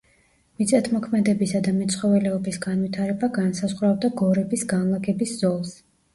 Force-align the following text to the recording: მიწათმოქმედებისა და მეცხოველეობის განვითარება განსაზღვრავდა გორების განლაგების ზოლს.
მიწათმოქმედებისა 0.59 1.61
და 1.67 1.73
მეცხოველეობის 1.81 2.57
განვითარება 2.65 3.31
განსაზღვრავდა 3.37 4.13
გორების 4.25 4.67
განლაგების 4.75 5.39
ზოლს. 5.45 5.79